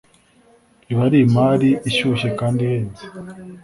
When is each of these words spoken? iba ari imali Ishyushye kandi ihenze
iba 0.91 1.01
ari 1.07 1.17
imali 1.27 1.69
Ishyushye 1.89 2.29
kandi 2.39 2.59
ihenze 2.65 3.03